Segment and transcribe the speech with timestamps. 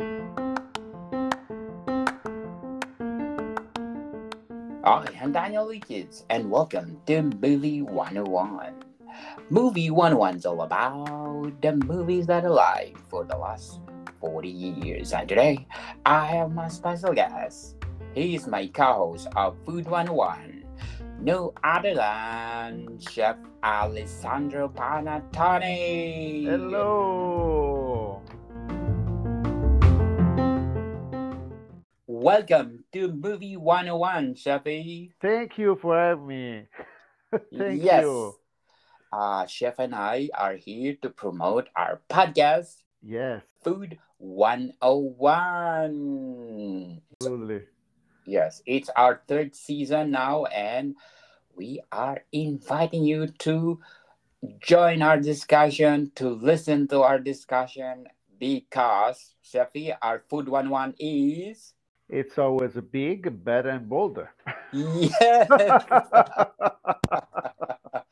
[0.00, 0.06] Hi,
[5.20, 8.74] I'm Daniel Lucas, and welcome to Movie 101.
[9.50, 13.80] Movie 101 is all about the movies that are alive for the last
[14.20, 15.12] 40 years.
[15.12, 15.66] And today,
[16.06, 17.74] I have my special guest.
[18.14, 20.62] He is my co-host of Food 101,
[21.22, 26.44] no other than Chef Alessandro Panattoni.
[26.44, 27.57] Hello.
[32.28, 35.12] Welcome to Movie 101, Chefy.
[35.18, 36.66] Thank you for having me.
[37.56, 38.02] Thank yes.
[38.02, 38.34] you.
[39.10, 47.00] Uh, Chef and I are here to promote our podcast, Yes, Food 101.
[47.16, 47.62] absolutely.
[48.26, 50.96] Yes, it's our third season now, and
[51.56, 53.80] we are inviting you to
[54.60, 58.06] join our discussion, to listen to our discussion,
[58.38, 61.72] because, Chefy, our Food 101 is.
[62.08, 64.32] It's always big, better, and bolder.
[64.72, 65.48] Yes!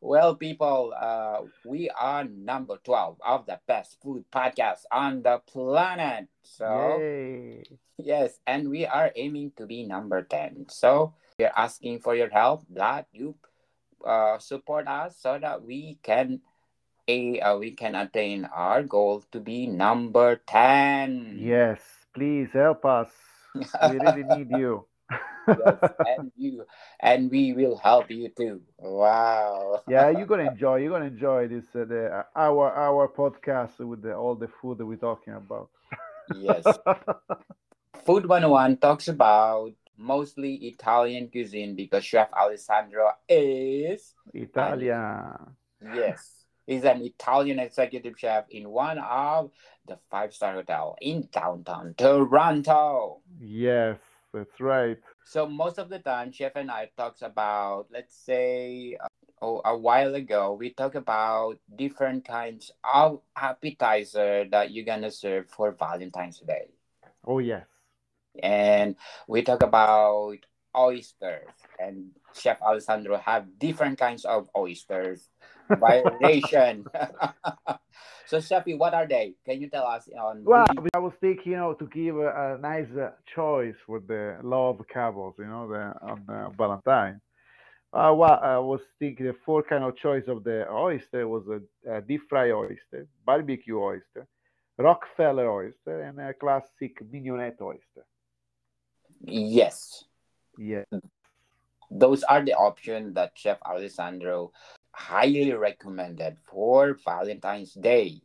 [0.00, 6.28] well, people, uh, we are number 12 of the best food podcast on the planet.
[6.42, 7.64] So, Yay.
[7.96, 10.66] yes, and we are aiming to be number 10.
[10.68, 13.34] So, we're asking for your help that you
[14.04, 16.40] uh, support us so that we can
[17.08, 21.80] a uh, we can attain our goal to be number 10 Yes,
[22.12, 23.08] please help us.
[23.82, 24.86] We really need you.
[25.46, 26.64] yes, and you
[27.00, 30.76] and we will help you too wow yeah, you're gonna enjoy.
[30.76, 34.78] You're gonna enjoy this uh, the uh, our our podcast with the, all the food
[34.78, 35.70] that we're talking about.
[36.36, 36.64] yes
[38.04, 45.34] food 101 talks about mostly italian cuisine because chef alessandro is Italian.
[45.92, 49.50] yes he's an italian executive chef in one of
[49.86, 53.98] the five star hotel in downtown toronto Yes,
[54.32, 54.98] that's right.
[55.24, 59.08] So most of the time, Chef and I talks about, let's say, uh,
[59.42, 65.48] oh, a while ago, we talk about different kinds of appetizer that you're gonna serve
[65.50, 66.68] for Valentine's Day,
[67.26, 67.66] Oh yes.
[68.42, 68.96] and
[69.28, 70.38] we talk about
[70.76, 75.28] oysters, and Chef Alessandro have different kinds of oysters,
[75.70, 76.86] variation.
[78.26, 79.34] so, Chefi, what are they?
[79.44, 80.44] Can you tell us on?
[80.44, 84.38] Well, I was thinking, you know, to give a, a nice uh, choice for the
[84.42, 87.20] love couples, you know, the, on uh, Valentine.
[87.92, 91.96] Uh, well, I was thinking the four kind of choice of the oyster was a,
[91.96, 94.26] a deep fry oyster, barbecue oyster,
[94.76, 98.04] Rockefeller oyster, and a classic mignonette oyster.
[99.24, 100.04] Yes.
[100.58, 100.84] Yeah,
[101.90, 104.52] those are the options that Chef Alessandro
[104.98, 108.22] highly recommended for Valentine's Day.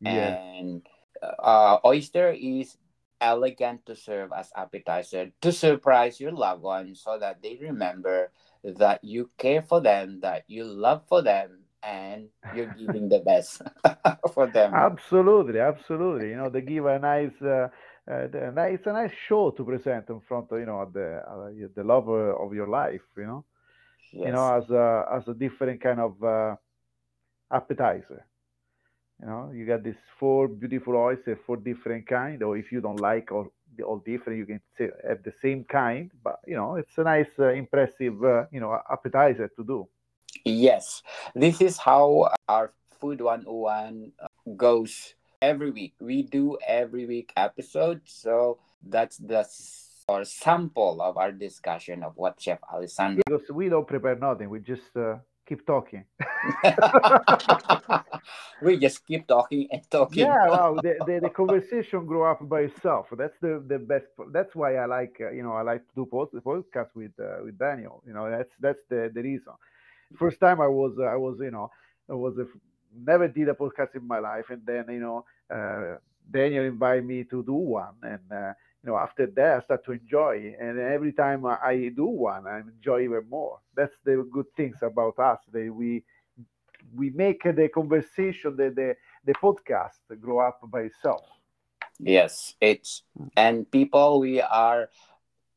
[0.00, 0.82] yeah, And
[1.22, 2.76] uh, oyster is
[3.20, 8.32] elegant to serve as appetizer to surprise your loved ones so that they remember
[8.64, 13.62] that you care for them, that you love for them, and you're giving the best
[14.34, 14.88] for them.
[14.88, 16.30] absolutely, absolutely.
[16.30, 17.68] You know, they give a nice, uh,
[18.10, 21.68] uh, the- nice, a nice show to present in front of, you know, the uh,
[21.74, 23.02] the lover of your life.
[23.16, 23.44] You know.
[24.14, 26.56] You know, as a as a different kind of uh,
[27.52, 28.26] appetizer.
[29.20, 33.00] You know, you got these four beautiful oysters, four different kind, or if you don't
[33.00, 33.52] like all
[33.84, 36.10] all different, you can say, have the same kind.
[36.22, 39.88] But you know, it's a nice, uh, impressive, uh, you know, appetizer to do.
[40.44, 41.02] Yes,
[41.34, 44.26] this is how our Food 101 uh,
[44.56, 45.94] goes every week.
[46.00, 49.44] We do every week episode, so that's the
[50.08, 53.22] or sample of our discussion of what Chef Alessandro.
[53.26, 55.16] Because we don't prepare nothing, we just uh,
[55.46, 56.04] keep talking.
[58.62, 60.26] we just keep talking and talking.
[60.26, 63.08] Yeah, well, the, the, the conversation grow up by itself.
[63.16, 64.06] That's the the best.
[64.30, 67.42] That's why I like, uh, you know, I like to do pod, podcast with uh,
[67.44, 68.02] with Daniel.
[68.06, 69.54] You know, that's that's the the reason.
[70.18, 71.70] First time I was uh, I was you know
[72.10, 72.46] I was a,
[72.94, 75.96] never did a podcast in my life, and then you know uh,
[76.30, 78.52] Daniel invited me to do one, and uh,
[78.84, 82.46] you know after that I start to enjoy, and every time I I do one,
[82.46, 83.60] I enjoy even more.
[83.74, 85.40] That's the good things about us.
[85.52, 86.04] That we
[86.94, 91.24] we make the conversation, the the, the podcast grow up by itself.
[91.98, 93.02] Yes, it's
[93.36, 94.90] and people we are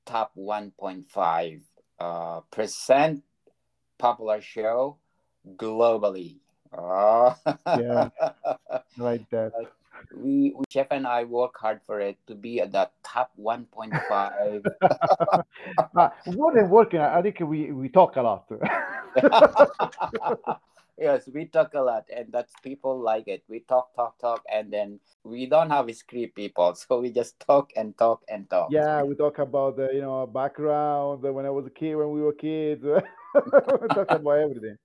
[0.06, 1.62] top 1.5
[2.00, 3.24] uh, percent
[3.98, 4.98] popular show
[5.56, 6.38] globally.
[6.78, 7.36] Oh.
[7.68, 8.10] Yeah.
[8.98, 9.54] Like that.
[10.16, 14.66] We, we chef and I work hard for it to be at the top 1.5.
[15.96, 18.46] Uh, more than working, I I think we, we talk a lot.
[20.98, 23.44] yes, we talk a lot, and that's people like it.
[23.48, 26.76] We talk, talk, talk, and then we don't have a script, people.
[26.76, 28.70] So we just talk and talk and talk.
[28.72, 32.22] Yeah, we talk about the you know background when I was a kid, when we
[32.22, 32.84] were kids.
[32.84, 34.78] we talk about everything.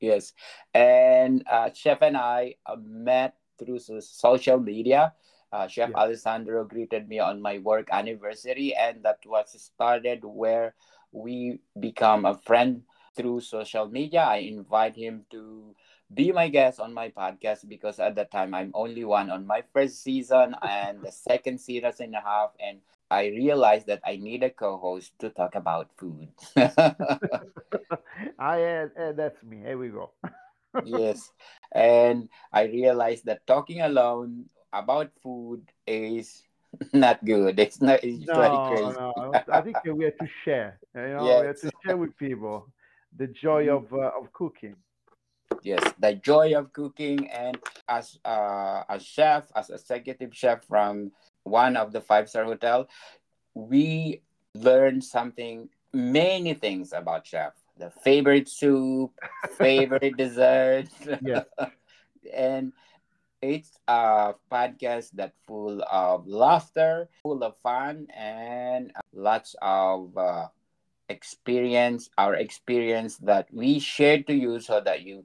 [0.00, 0.32] Yes,
[0.74, 5.12] and uh, Chef and I uh, met through social media.
[5.52, 5.96] Uh, Chef yeah.
[5.96, 10.74] Alessandro greeted me on my work anniversary, and that was started where
[11.12, 12.82] we become a friend
[13.16, 14.22] through social media.
[14.22, 15.74] I invite him to
[16.12, 19.62] be my guest on my podcast because at that time I'm only one on my
[19.72, 22.78] first season and the second season and a half, and
[23.10, 26.28] I realized that I need a co-host to talk about food.
[28.38, 29.58] I uh, uh, that's me.
[29.64, 30.10] Here we go.
[30.84, 31.32] yes,
[31.72, 36.42] and I realized that talking alone about food is
[36.92, 37.58] not good.
[37.58, 38.00] It's not.
[38.02, 38.82] It's no, crazy.
[38.82, 39.32] no.
[39.52, 40.78] I think we have to share.
[40.94, 41.40] You know, yes.
[41.40, 42.68] we have to share with people
[43.16, 44.76] the joy of uh, of cooking.
[45.62, 47.58] Yes, the joy of cooking, and
[47.88, 51.12] as uh, a chef, as executive chef from
[51.44, 52.88] one of the five star hotel,
[53.54, 54.22] we
[54.54, 57.52] learned something, many things about chef.
[57.78, 59.12] The favorite soup,
[59.58, 60.88] favorite dessert.
[61.20, 61.44] Yeah.
[62.34, 62.72] and
[63.42, 70.48] it's a podcast that full of laughter, full of fun, and lots of uh,
[71.08, 75.24] experience, our experience that we share to you so that you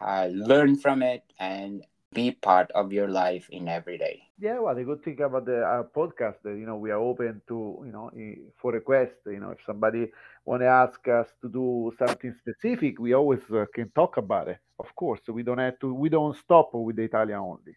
[0.00, 1.84] uh, learn from it and
[2.16, 4.22] be part of your life in every day.
[4.38, 7.42] Yeah, well, the good thing about the our podcast that you know we are open
[7.48, 8.10] to you know
[8.56, 9.20] for requests.
[9.26, 10.10] You know, if somebody
[10.46, 14.58] want to ask us to do something specific, we always uh, can talk about it.
[14.78, 15.92] Of course, so we don't have to.
[15.92, 17.76] We don't stop with the Italian only.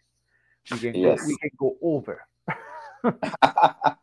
[0.71, 1.19] We can yes.
[1.19, 2.25] go, we can go over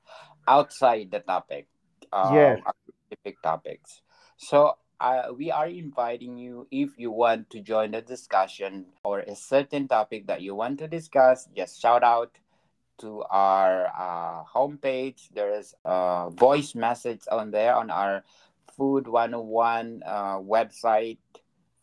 [0.46, 1.66] outside the topic.
[2.12, 2.60] Um, yes,
[3.08, 4.02] specific topics.
[4.36, 9.36] So uh, we are inviting you if you want to join the discussion or a
[9.36, 12.38] certain topic that you want to discuss just shout out
[12.98, 15.28] to our uh, homepage.
[15.34, 18.24] There is a voice message on there on our
[18.76, 21.18] food 101 uh, website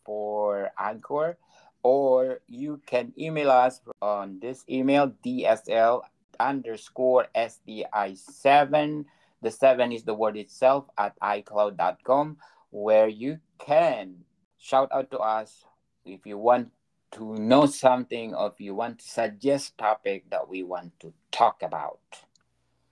[0.04, 1.36] for anchor
[1.82, 6.02] or you can email us on this email dsl
[6.38, 9.04] underscore sdi7
[9.42, 12.36] the 7 is the word itself at icloud.com
[12.74, 14.16] where you can
[14.58, 15.64] shout out to us
[16.04, 16.72] if you want
[17.12, 21.62] to know something or if you want to suggest topic that we want to talk
[21.62, 22.00] about.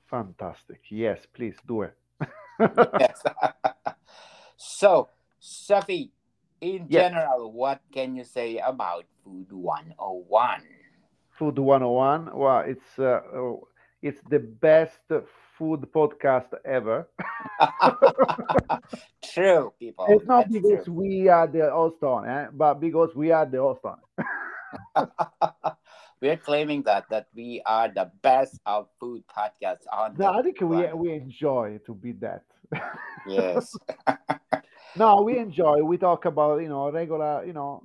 [0.06, 0.78] Fantastic.
[0.88, 1.96] Yes, please do it.
[3.00, 3.24] yes.
[4.56, 5.08] so,
[5.42, 6.10] Safi,
[6.60, 7.10] in yes.
[7.10, 10.62] general, what can you say about Food 101?
[11.30, 13.18] Food 101, well, it's uh,
[14.02, 14.98] it's the best
[15.56, 17.08] food podcast ever.
[19.24, 20.06] true, people.
[20.08, 20.94] It's not That's because true.
[20.94, 22.46] we are the host on, eh?
[22.52, 23.98] but because we are the host on.
[26.20, 30.14] We're claiming that that we are the best of food podcasts on.
[30.16, 32.44] No, I think we we enjoy to be that.
[33.26, 33.74] yes.
[34.96, 35.82] no, we enjoy.
[35.82, 37.82] We talk about you know regular you know.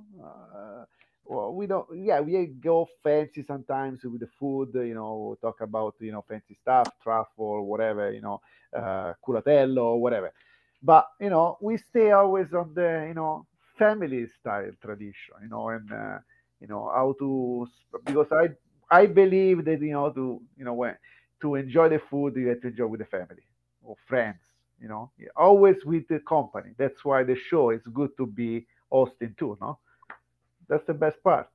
[1.28, 5.94] Well, we don't yeah we go fancy sometimes with the food you know talk about
[6.00, 8.40] you know fancy stuff truffle whatever you know
[8.74, 10.32] uh culatello whatever.
[10.82, 13.46] But you know we stay always on the you know
[13.78, 16.18] family style tradition you know and uh,
[16.60, 17.66] you know how to
[18.04, 18.48] because i
[18.90, 20.96] i believe that you know to you know when
[21.42, 23.44] to enjoy the food you have to enjoy with the family
[23.82, 24.40] or friends
[24.80, 25.10] you know.
[25.36, 26.70] Always with the company.
[26.78, 29.78] That's why the show is good to be hosting too no
[30.68, 31.48] that's the best part.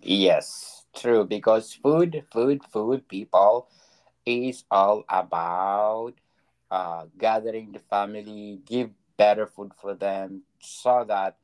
[0.00, 1.24] Yes, true.
[1.24, 3.68] Because food, food, food, people
[4.24, 6.14] is all about
[6.70, 11.36] uh, gathering the family, give better food for them so that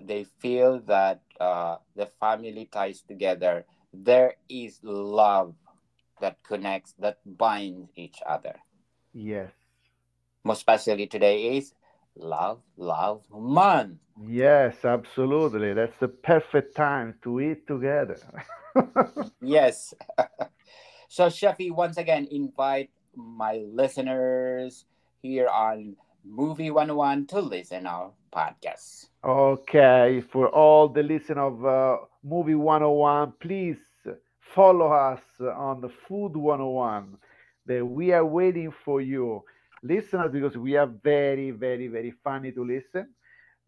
[0.00, 3.66] they feel that uh, the family ties together.
[3.92, 5.54] There is love
[6.20, 8.56] that connects, that binds each other.
[9.12, 9.50] Yes.
[10.44, 11.74] Most especially today is
[12.16, 13.98] love, love man.
[14.26, 15.72] Yes, absolutely.
[15.72, 18.18] That's the perfect time to eat together.
[19.40, 19.94] yes.
[21.08, 24.84] so, Shafi, once again, invite my listeners
[25.22, 29.06] here on Movie 101 to listen our podcast.
[29.24, 33.78] Okay, for all the listen of uh, Movie 101, please
[34.54, 37.16] follow us on the Food 101.
[37.66, 39.44] That we are waiting for you
[39.82, 43.14] listeners because we are very, very, very funny to listen.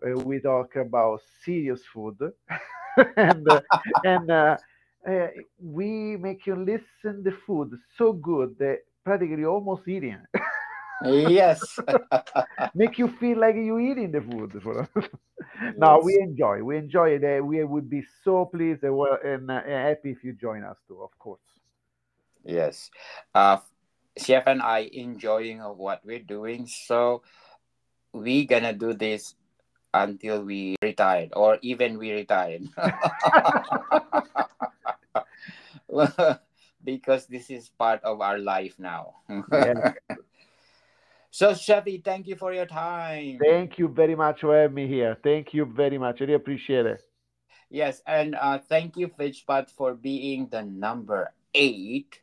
[0.05, 2.17] Uh, we talk about serious food,
[3.17, 3.61] and uh,
[4.05, 4.57] and uh,
[5.09, 5.27] uh,
[5.61, 10.19] we make you listen the food so good that practically almost eating.
[11.05, 11.79] yes.
[12.75, 14.61] Make you feel like you eating the food.
[15.77, 16.63] Now we enjoy.
[16.63, 17.45] We enjoy it.
[17.45, 21.03] We would be so pleased and, well, and uh, happy if you join us too,
[21.03, 21.41] of course.
[22.45, 22.91] Yes.
[24.19, 26.67] Chef and I enjoying of what we're doing.
[26.67, 27.23] So
[28.13, 29.35] we gonna do this
[29.95, 32.69] until we retired or even we retired.
[36.85, 39.15] because this is part of our life now.
[39.53, 39.95] Yeah.
[41.31, 43.39] so Chevy, thank you for your time.
[43.41, 45.17] Thank you very much for having me here.
[45.23, 46.21] Thank you very much.
[46.21, 47.03] I really appreciate it.
[47.71, 52.21] Yes, and uh, thank you, Feedspot, for being the number eight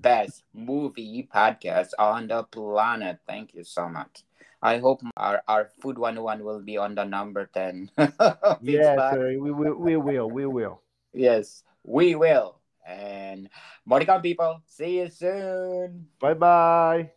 [0.00, 3.20] best movie podcast on the planet.
[3.26, 4.24] Thank you so much.
[4.62, 7.90] I hope our, our Food 101 will be on the number 10.
[8.60, 10.28] yes, uh, we, we, we will.
[10.30, 10.80] We will.
[11.12, 12.56] Yes, we will.
[12.86, 13.48] And
[13.86, 16.08] Monica people, see you soon.
[16.20, 17.12] Bye bye.